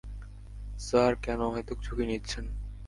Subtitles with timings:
[0.79, 2.45] Sir, কেন অহেতুক ঝুঁকি নিচ্ছেন?